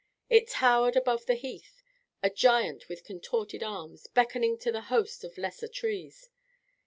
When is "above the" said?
0.95-1.35